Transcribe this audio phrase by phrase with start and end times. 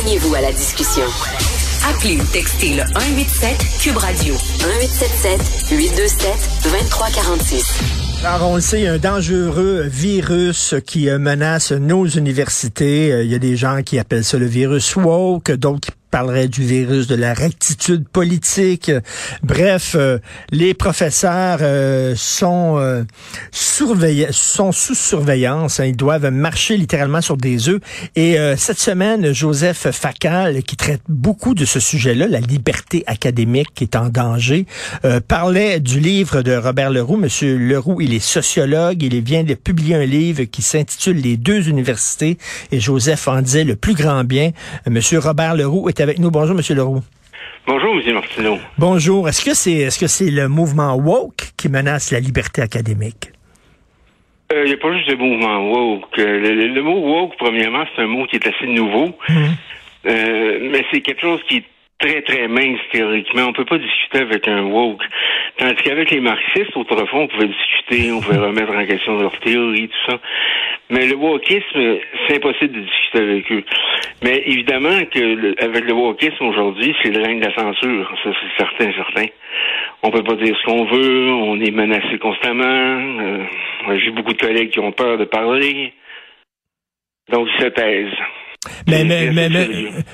[0.00, 1.02] Joignez-vous à la discussion.
[1.90, 8.24] Appelez ou textez le 187 Cube Radio 1877 827 2346.
[8.24, 13.12] Alors, on le sait, il y a un dangereux virus qui euh, menace nos universités.
[13.12, 16.48] Euh, il y a des gens qui appellent ça le virus woke, d'autres qui parlerait
[16.48, 18.90] du virus de la rectitude politique.
[19.42, 20.18] Bref, euh,
[20.50, 23.04] les professeurs euh, sont euh,
[23.52, 25.80] sont sous surveillance.
[25.80, 25.86] Hein.
[25.86, 27.80] ils doivent marcher littéralement sur des œufs.
[28.16, 33.84] Et cette semaine, Joseph Facal, qui traite beaucoup de ce sujet-là, la liberté académique qui
[33.84, 34.66] est en danger,
[35.28, 37.16] parlait du livre de Robert Leroux.
[37.16, 39.02] Monsieur Leroux, il est sociologue.
[39.02, 42.38] Il vient de publier un livre qui s'intitule Les deux universités.
[42.72, 44.50] Et Joseph en disait le plus grand bien.
[44.88, 46.30] Monsieur Robert Leroux est avec nous.
[46.30, 46.76] Bonjour, M.
[46.76, 47.02] Leroux.
[47.66, 48.14] Bonjour, M.
[48.14, 48.58] Martineau.
[48.78, 49.28] Bonjour.
[49.28, 53.30] Est-ce que c'est est-ce que c'est le mouvement woke qui menace la liberté académique?
[54.52, 56.18] Il euh, n'y a pas juste le mouvement woke.
[56.18, 59.14] Euh, le, mot woke, premièrement, c'est un mot qui est assez nouveau.
[59.28, 59.56] Mhm.
[60.06, 61.64] Euh, mais c'est quelque chose qui est
[62.00, 63.42] très, très mince théoriquement.
[63.42, 65.02] On peut pas discuter avec un woke.
[65.58, 69.88] Tandis qu'avec les marxistes, autrefois, on pouvait discuter, on pouvait remettre en question leur théorie,
[69.88, 70.18] tout ça.
[70.90, 73.64] Mais le wokisme, c'est impossible de discuter avec eux.
[74.22, 78.12] Mais évidemment que avec le wokisme aujourd'hui, c'est le règne de la censure.
[78.24, 79.26] Ça, c'est certain, certain.
[80.02, 82.64] On peut pas dire ce qu'on veut, on est menacé constamment.
[82.64, 83.44] Euh,
[83.98, 85.92] j'ai beaucoup de collègues qui ont peur de parler.
[87.30, 88.08] Donc, ils se taisent.
[88.86, 89.70] Mais, mais, mais,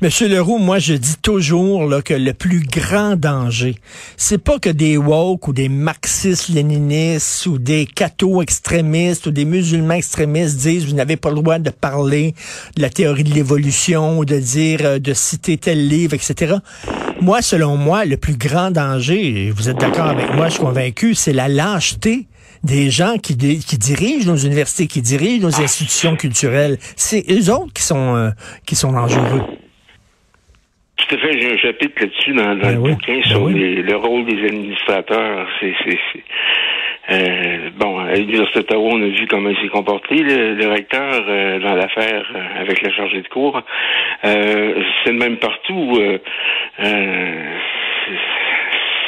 [0.00, 3.74] Monsieur Leroux, moi, je dis toujours là, que le plus grand danger,
[4.16, 9.92] c'est pas que des woke ou des marxistes-léninistes ou des cathos extrémistes ou des musulmans
[9.92, 12.34] extrémistes disent vous n'avez pas le droit de parler
[12.76, 16.54] de la théorie de l'évolution ou de dire, euh, de citer tel livre, etc.
[17.20, 20.62] Moi, selon moi, le plus grand danger, et vous êtes d'accord avec moi, je suis
[20.62, 22.26] convaincu, c'est la lâcheté
[22.62, 26.76] des gens qui, qui dirigent nos universités, qui dirigent nos institutions culturelles.
[26.96, 28.30] C'est eux autres qui sont, euh,
[28.66, 29.42] qui sont dangereux.
[30.96, 33.96] Tout à fait, j'ai un chapitre là-dessus dans, dans ben le bouquin ben sur le
[33.96, 35.48] rôle des administrateurs.
[35.60, 35.74] C'est,
[37.10, 41.58] euh, bon, à l'Université d'Ottawa, on a vu comment il s'est comporté, le, recteur, euh,
[41.58, 43.60] dans l'affaire euh, avec la chargée de cours.
[44.22, 45.98] c'est même partout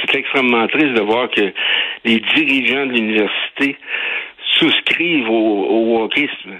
[0.02, 1.52] c'est extrêmement triste de voir que
[2.04, 3.76] les dirigeants de l'université
[4.58, 6.58] souscrivent au, au wokisme.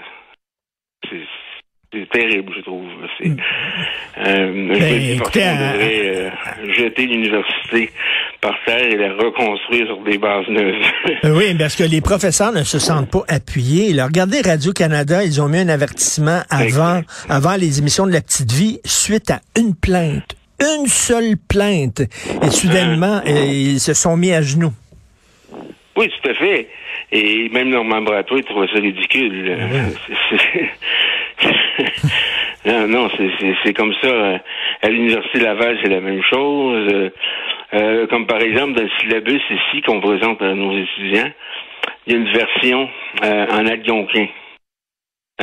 [1.93, 2.87] C'est terrible, je trouve.
[3.19, 3.37] C'est, mm.
[4.17, 6.29] euh, ben, devrait euh,
[6.73, 7.91] jeter l'université
[8.41, 10.81] par terre et la reconstruire sur des bases neuves.
[11.23, 13.93] Euh, oui, parce que les professeurs ne se sentent pas appuyés.
[14.01, 18.79] regardez Radio-Canada, ils ont mis un avertissement avant, avant les émissions de La Petite Vie
[18.85, 22.01] suite à une plainte une seule plainte.
[22.41, 24.73] Et soudainement, euh, ils se sont mis à genoux.
[25.95, 26.67] Oui, tout à fait.
[27.11, 29.45] Et même Normand Bratois, il trouvait ça ridicule.
[32.65, 33.09] non, non,
[33.63, 34.39] c'est comme ça.
[34.81, 37.11] À l'Université Laval, c'est la même chose.
[37.73, 41.31] Euh, comme par exemple, dans le syllabus ici qu'on présente à nos étudiants,
[42.05, 42.89] il y a une version
[43.23, 44.27] euh, en algonquin.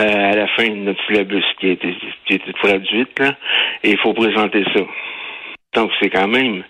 [0.00, 1.94] À la fin de notre syllabus qui a été,
[2.26, 3.34] qui a été traduite, là,
[3.82, 4.80] et il faut présenter ça.
[5.74, 6.64] Donc, c'est quand même.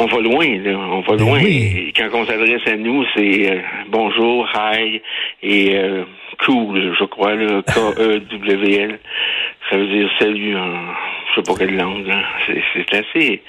[0.00, 0.78] On va loin, là.
[0.78, 1.40] On va ben loin.
[1.40, 5.00] Et quand on s'adresse à nous, c'est euh, bonjour, hi
[5.42, 6.04] et euh,
[6.44, 7.62] cool, je crois, là.
[7.62, 8.98] K-E-W-L.
[9.70, 10.94] Ça veut dire salut en
[11.28, 12.10] je sais pas quelle langue,
[12.46, 13.42] C'est assez.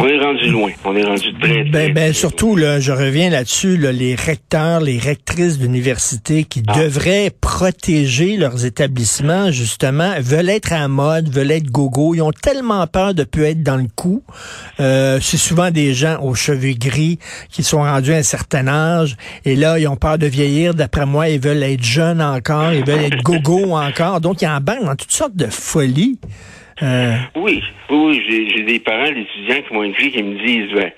[0.00, 0.70] On est rendu loin.
[0.84, 5.58] On est rendu très, ben, ben, surtout, là, je reviens là-dessus, les recteurs, les rectrices
[5.58, 6.78] d'université qui ah.
[6.78, 12.14] devraient protéger leurs établissements, justement, veulent être à mode, veulent être gogo.
[12.14, 14.22] Ils ont tellement peur de plus être dans le coup.
[14.78, 17.18] Euh, c'est souvent des gens aux cheveux gris
[17.50, 19.16] qui sont rendus à un certain âge.
[19.44, 20.74] Et là, ils ont peur de vieillir.
[20.74, 22.72] D'après moi, ils veulent être jeunes encore.
[22.72, 24.20] Ils veulent être gogo encore.
[24.20, 26.20] Donc, ils embarquent dans toutes sortes de folies.
[26.82, 27.14] Euh.
[27.36, 30.92] Oui, oui, j'ai des parents d'étudiants qui m'ont écrit qui me disent ben,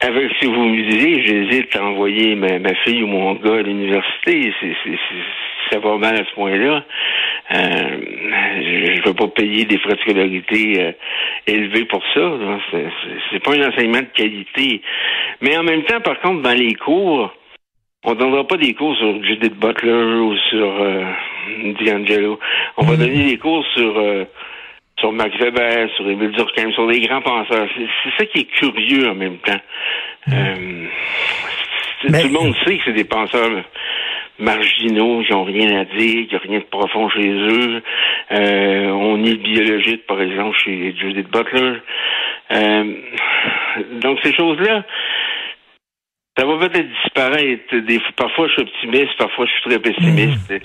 [0.00, 3.62] avec ce que vous me disiez, j'hésite à envoyer ma, fille ou mon gars à
[3.62, 4.52] l'université.
[4.60, 4.74] C'est,
[5.70, 6.84] ça va mal à ce point-là.
[7.52, 7.98] Euh,
[8.30, 10.92] je ne veux pas payer des frais de scolarité euh,
[11.46, 12.32] élevés pour ça.
[13.30, 14.82] C'est, pas un enseignement de qualité.
[15.40, 17.32] Mais en même temps, par contre, dans les cours,
[18.04, 21.04] on ne donnera pas des cours sur Judith Butler ou sur euh,
[21.80, 22.38] D'Angelo.
[22.76, 22.98] On va mm.
[22.98, 24.26] donner des cours sur
[25.04, 27.68] sur Max Weber, sur Émile Durkheim, sur les grands penseurs.
[27.76, 29.60] C'est ça qui est curieux en même temps.
[30.32, 30.86] Euh,
[32.00, 33.50] tout le monde sait que c'est des penseurs
[34.38, 37.82] marginaux, qui n'ont rien à dire, qui n'ont rien de profond chez eux.
[38.32, 41.74] Euh, on est biologiste, par exemple, chez Judith Butler.
[42.52, 42.94] Euh,
[44.00, 44.84] donc ces choses-là,
[46.38, 47.76] ça va peut-être disparaître.
[47.76, 50.50] Des, parfois, je suis optimiste, parfois, je suis très pessimiste.
[50.50, 50.58] Mm.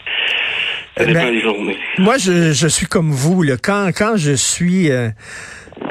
[0.97, 1.77] Ça dépend Ben, des journées.
[1.97, 3.41] Moi, je, je suis comme vous.
[3.43, 3.55] Là.
[3.61, 5.09] Quand, quand je suis euh,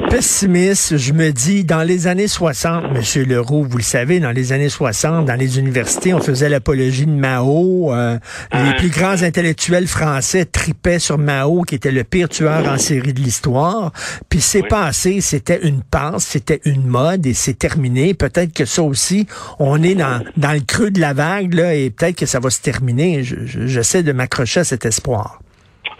[0.09, 4.51] pessimiste, je me dis, dans les années 60, Monsieur Leroux, vous le savez, dans les
[4.53, 7.93] années 60, dans les universités, on faisait l'apologie de Mao.
[7.93, 8.17] euh,
[8.53, 13.13] Les plus grands intellectuels français tripaient sur Mao, qui était le pire tueur en série
[13.13, 13.91] de l'histoire.
[14.29, 14.67] Puis c'est Oui.
[14.69, 18.13] passé, c'était une passe, c'était une mode et c'est terminé.
[18.13, 19.27] Peut-être que ça aussi,
[19.59, 22.49] on est dans, dans le creux de la vague, là, et peut-être que ça va
[22.49, 23.23] se terminer.
[23.23, 25.39] Je- je- J'essaie de m'accrocher à cet espoir.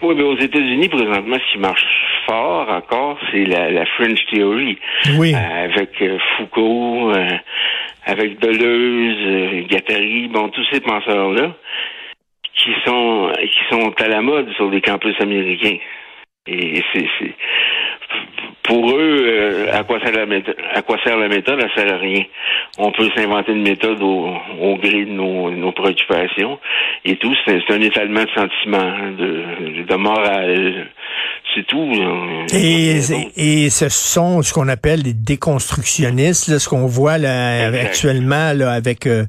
[0.02, 1.82] Oui, mais aux États-Unis, présentement, ce qui marche
[2.30, 4.78] fort encore, c'est la, la French Theory.
[5.18, 5.34] Oui.
[5.34, 7.28] Euh, avec euh, Foucault, euh,
[8.06, 11.54] avec Deleuze, Guattari, bon, tous ces penseurs-là,
[12.54, 15.78] qui sont qui sont à la mode sur les campus américains.
[16.46, 17.34] Et c'est-
[18.70, 21.58] pour eux, euh, à quoi sert la méthode À quoi sert la méthode?
[21.60, 22.22] Elle sert à rien.
[22.78, 24.28] On peut s'inventer une méthode au,
[24.60, 26.56] au gré de nos, nos préoccupations
[27.04, 27.34] et tout.
[27.44, 30.86] C'est un étalement de sentiments, de, de morale.
[31.54, 31.90] C'est tout.
[32.52, 38.70] Et, ce sont ce qu'on appelle les déconstructionnistes, là, ce qu'on voit là, actuellement là,
[38.70, 39.24] avec euh,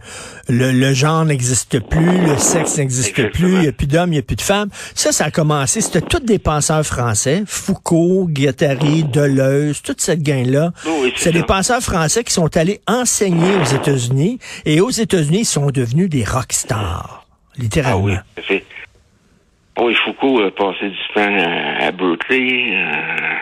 [0.48, 4.14] le, le genre n'existe plus, le sexe n'existe plus, il n'y a plus d'hommes, il
[4.14, 4.70] n'y a plus de femmes.
[4.94, 9.31] Ça, ça a commencé, c'était tous des penseurs français, Foucault, Guattari, Deleuze,
[9.84, 10.72] toute cette gang-là.
[10.86, 15.40] Oh oui, c'est des penseurs français qui sont allés enseigner aux États-Unis, et aux États-Unis,
[15.42, 18.04] ils sont devenus des rockstars, Ah littéralement.
[18.04, 18.64] oui, à fait.
[19.80, 23.36] Oui, Foucault a passé du temps à, à Berkeley, euh,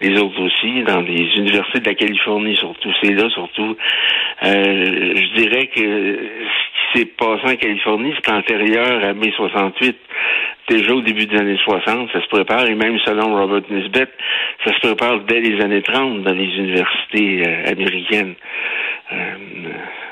[0.00, 2.90] les autres aussi, dans des universités de la Californie surtout.
[3.02, 3.76] C'est là surtout.
[4.44, 9.96] Euh, je dirais que ce qui s'est passé en Californie, c'est antérieur à mai 68.
[10.68, 14.08] Déjà au début des années 60, ça se prépare, et même selon Robert Nisbet,
[14.64, 18.34] ça se prépare dès les années 30 dans les universités euh, américaines.
[19.12, 19.34] Euh,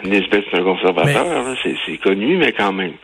[0.04, 2.94] Nisbet, c'est un conservateur, c'est connu, mais quand même.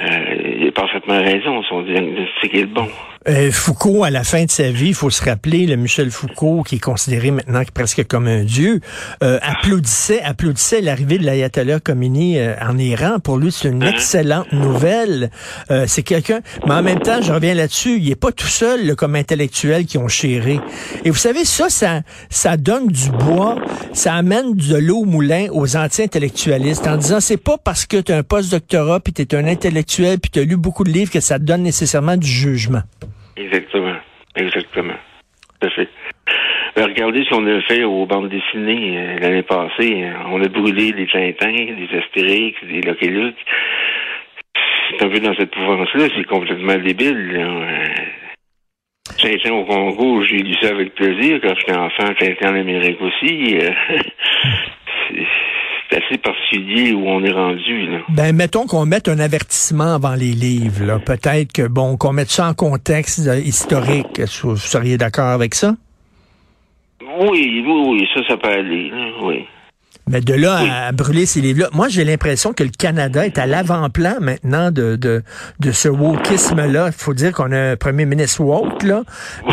[0.00, 2.88] Euh, il a parfaitement raison, son diagnostic est le bon.
[3.28, 6.62] Euh, Foucault, à la fin de sa vie, il faut se rappeler, le Michel Foucault,
[6.62, 8.80] qui est considéré maintenant presque comme un dieu,
[9.22, 13.20] euh, applaudissait, applaudissait l'arrivée de l'ayatollah Khomeini euh, en Iran.
[13.20, 15.30] Pour lui, c'est une excellente nouvelle.
[15.70, 18.86] Euh, c'est quelqu'un, mais en même temps, je reviens là-dessus, il est pas tout seul
[18.86, 20.58] là, comme intellectuel qui ont chéré.
[21.04, 23.56] Et vous savez, ça, ça, ça donne du bois,
[23.92, 28.10] ça amène de l'eau au moulin aux anti-intellectualistes en disant, c'est pas parce que tu
[28.10, 31.10] as un post-doctorat puis tu es un intellectuel puis tu as lu beaucoup de livres
[31.10, 32.82] que ça donne nécessairement du jugement.
[33.36, 33.96] Exactement.
[34.36, 34.94] Exactement.
[35.60, 35.88] Tout fait.
[36.74, 40.06] Ben, regardez ce qu'on a fait aux bandes dessinées euh, l'année passée.
[40.30, 43.36] On a brûlé des Tintins, des Astérix, des Lucky Luke.
[44.90, 47.36] C'est un peu dans cette mouvance-là, c'est complètement débile.
[47.36, 47.86] Euh,
[49.18, 53.58] Tintin au Congo, j'ai lu ça avec plaisir quand j'étais enfant, Tintin en Amérique aussi.
[53.58, 53.70] Euh,
[56.12, 57.86] assez particulier où on est rendu.
[57.86, 57.98] Là.
[58.08, 60.84] Ben, mettons qu'on mette un avertissement avant les livres.
[60.84, 60.98] là.
[60.98, 64.18] Peut-être que, bon, qu'on mette ça en contexte euh, historique.
[64.18, 65.74] Est-ce que Vous seriez d'accord avec ça?
[67.20, 68.90] Oui, oui, oui, ça, ça peut aller.
[69.22, 69.44] oui.
[70.10, 70.68] Mais de là Oui.
[70.70, 74.96] à brûler ces livres-là, moi j'ai l'impression que le Canada est à l'avant-plan maintenant de,
[74.96, 75.22] de,
[75.60, 76.88] de ce wokisme-là.
[76.88, 79.02] Il faut dire qu'on a un premier ministre woke, là.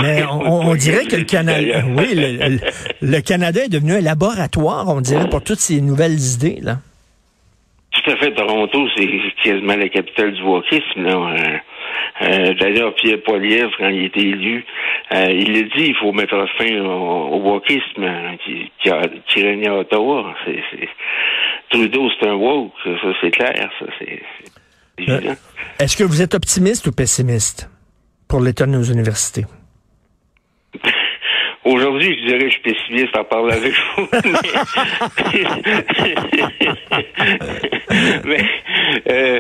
[0.02, 2.60] Mais on, on- dirait que le Canada, oui, le, le-
[3.02, 6.80] le Canada est devenu un laboratoire, on dirait, pour toutes ces nouvelles idées, là.
[7.92, 8.34] Tout à fait.
[8.34, 9.08] Toronto, c'est
[9.44, 11.04] quasiment la capitale du wokisme.
[11.04, 11.36] Là.
[12.22, 14.66] Euh, euh, D'ailleurs, Pierre Poilievre, quand il était élu,
[15.14, 19.02] euh, il a dit il faut mettre fin au, au wokisme hein, qui, qui, a,
[19.28, 20.36] qui régnait à Ottawa.
[21.70, 24.22] Trudeau, c'est un woke, ça c'est clair, ça c'est
[24.98, 25.36] c'est évident.
[25.80, 27.70] Est-ce que vous êtes optimiste ou pessimiste
[28.28, 29.46] pour l'état de nos universités?
[31.66, 34.08] Aujourd'hui, je dirais que je suis pessimiste en parlant avec vous.
[34.14, 34.22] Mais,
[38.26, 38.46] mais,
[39.10, 39.40] euh,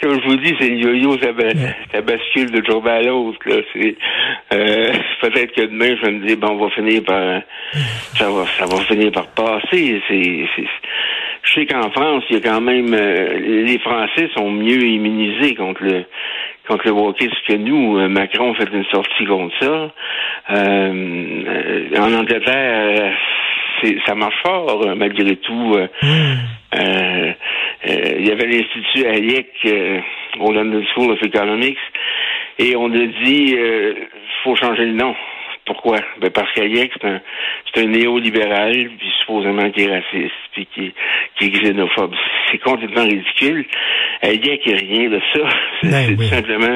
[0.00, 1.50] comme je vous dis, c'est le yo-yo, ça, ba-
[1.92, 3.38] ça bascule de jour à l'autre.
[3.46, 3.56] là.
[3.72, 3.96] C'est
[4.54, 7.40] euh, peut-être que demain, je vais me dire, bon, on va finir par
[8.16, 10.00] ça va ça va finir par passer.
[10.08, 10.64] C'est, c'est-
[11.42, 15.54] je sais qu'en France, il y a quand même euh, les Français sont mieux immunisés
[15.54, 16.04] contre le
[16.68, 17.98] contre le wokisme que nous.
[17.98, 19.90] Euh, Macron fait une sortie contre ça.
[20.50, 20.92] Euh,
[21.48, 23.16] euh, en Angleterre,
[23.80, 25.74] c'est, ça marche fort malgré tout.
[25.76, 25.86] Euh,
[28.20, 30.00] il y avait l'Institut Hayek euh,
[30.38, 31.78] au London School of Economics
[32.58, 33.94] et on a dit euh,
[34.44, 35.14] faut changer le nom.
[35.66, 35.98] Pourquoi?
[36.20, 37.20] Ben parce qu'Hayek, c'est un,
[37.72, 40.92] c'est un néolibéral, puis supposément qui est raciste, puis qui,
[41.36, 42.14] qui est xénophobe.
[42.50, 43.64] C'est complètement ridicule.
[44.22, 45.48] Hayek n'est rien de ça.
[45.80, 46.16] C'est, Ben c'est oui.
[46.16, 46.66] tout simplement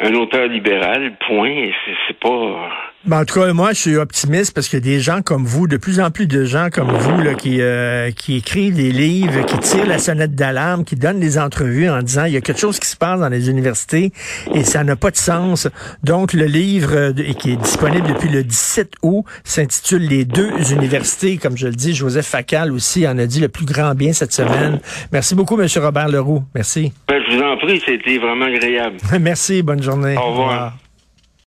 [0.00, 1.70] un, un auteur libéral, point.
[2.08, 2.70] C'est pas
[3.04, 5.76] Ben, en tout cas, moi, je suis optimiste parce que des gens comme vous, de
[5.76, 9.58] plus en plus de gens comme vous, là, qui, euh, qui écrivent des livres, qui
[9.58, 12.78] tirent la sonnette d'alarme, qui donnent des entrevues en disant il y a quelque chose
[12.78, 14.12] qui se passe dans les universités
[14.54, 15.66] et ça n'a pas de sens.
[16.04, 21.38] Donc, le livre euh, qui est disponible depuis le 17 août s'intitule Les deux universités.
[21.38, 24.32] Comme je le dis, Joseph Facal aussi en a dit le plus grand bien cette
[24.32, 24.78] semaine.
[25.12, 25.66] Merci beaucoup, M.
[25.76, 26.44] Robert Leroux.
[26.54, 26.92] Merci.
[27.08, 28.98] Ben, je vous en prie, c'était vraiment agréable.
[29.20, 30.16] Merci, bonne journée.
[30.16, 30.81] Au revoir.